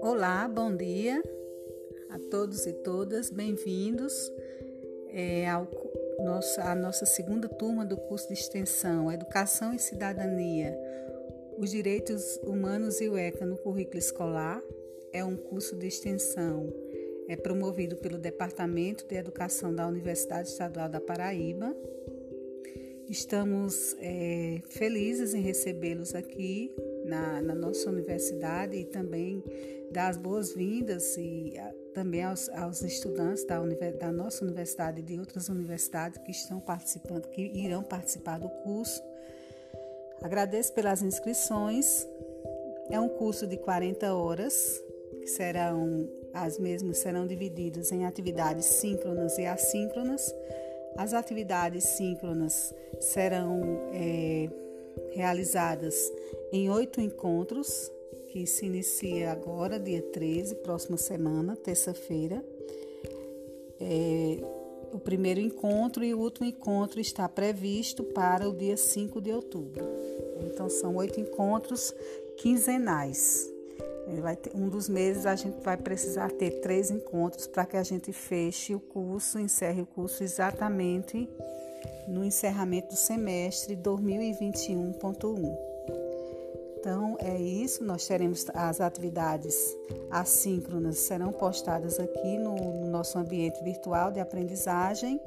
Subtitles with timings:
[0.00, 1.22] Olá, bom dia
[2.10, 4.32] a todos e todas, bem-vindos
[5.08, 5.68] é, ao
[6.18, 10.78] nossa, a nossa segunda turma do curso de extensão Educação e Cidadania,
[11.58, 14.62] os Direitos Humanos e o ECA no currículo escolar.
[15.12, 16.72] É um curso de extensão
[17.26, 21.74] é promovido pelo Departamento de Educação da Universidade Estadual da Paraíba.
[23.08, 29.44] Estamos é, felizes em recebê-los aqui na, na, nossa universidade e também
[29.92, 33.60] dar as boas-vindas e a, também aos, aos estudantes da,
[33.98, 39.02] da, nossa universidade e de outras universidades que estão participando, que irão participar do curso.
[40.22, 42.06] Agradeço pelas inscrições.
[42.90, 44.82] É um curso de 40 horas,
[45.20, 50.34] que serão as mesmas serão divididas em atividades síncronas e assíncronas.
[50.96, 54.48] As atividades síncronas serão é,
[55.12, 55.94] realizadas
[56.52, 57.90] em oito encontros,
[58.28, 62.44] que se inicia agora, dia 13, próxima semana, terça-feira.
[63.80, 64.38] É,
[64.92, 69.84] o primeiro encontro e o último encontro está previsto para o dia 5 de outubro.
[70.46, 71.92] Então, são oito encontros
[72.36, 73.53] quinzenais.
[74.42, 78.12] Ter, um dos meses a gente vai precisar ter três encontros para que a gente
[78.12, 81.28] feche o curso, encerre o curso exatamente
[82.06, 85.74] no encerramento do semestre 2021.1.
[86.78, 89.74] Então é isso, nós teremos as atividades
[90.10, 95.18] assíncronas serão postadas aqui no, no nosso ambiente virtual de aprendizagem,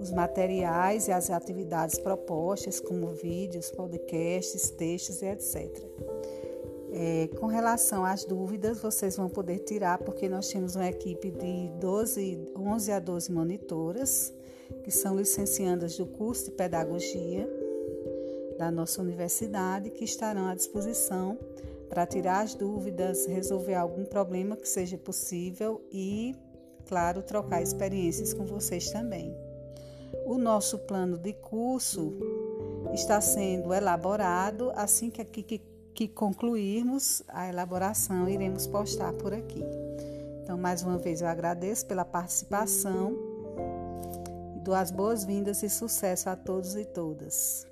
[0.00, 5.70] os materiais e as atividades propostas, como vídeos, podcasts, textos e etc.
[6.94, 11.70] É, com relação às dúvidas, vocês vão poder tirar, porque nós temos uma equipe de
[11.80, 14.32] 12, 11 a 12 monitoras,
[14.84, 17.48] que são licenciadas do curso de pedagogia
[18.58, 21.38] da nossa universidade, que estarão à disposição
[21.88, 26.34] para tirar as dúvidas, resolver algum problema que seja possível e,
[26.86, 29.34] claro, trocar experiências com vocês também.
[30.26, 32.12] O nosso plano de curso
[32.92, 39.62] está sendo elaborado assim que, que que concluirmos a elaboração, iremos postar por aqui.
[40.42, 43.16] Então, mais uma vez, eu agradeço pela participação
[44.56, 47.66] e dou as boas-vindas e sucesso a todos e todas.